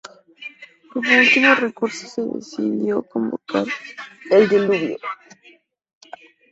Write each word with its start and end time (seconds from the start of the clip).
Como 0.91 1.15
último 1.23 1.49
recurso, 1.53 2.03
se 2.07 2.23
decidió 2.23 3.03
convocar 3.03 3.67
el 4.31 4.49
diluvio. 4.49 4.97